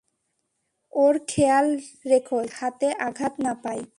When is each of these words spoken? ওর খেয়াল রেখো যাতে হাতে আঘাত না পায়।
ওর 0.93 1.15
খেয়াল 1.27 1.67
রেখো 2.05 2.37
যাতে 2.43 2.55
হাতে 2.59 2.87
আঘাত 2.99 3.33
না 3.39 3.53
পায়। 3.63 3.83